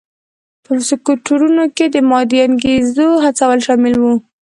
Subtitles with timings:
[0.63, 4.05] په سکتورونو کې د مادي انګېزو هڅول شامل و.